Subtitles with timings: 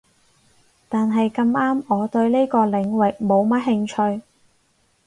[0.89, 4.23] 但係咁啱我對呢個領域冇乜興趣